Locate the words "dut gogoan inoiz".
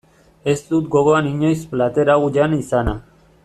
0.69-1.61